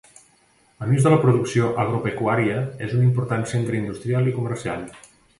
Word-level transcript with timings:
A 0.83 0.87
més 0.91 1.03
de 1.07 1.09
la 1.13 1.17
producció 1.25 1.67
agropecuària 1.83 2.63
és 2.85 2.95
un 2.99 3.03
important 3.09 3.45
centre 3.51 3.77
industrial 3.81 4.31
i 4.33 4.33
comercial. 4.39 4.89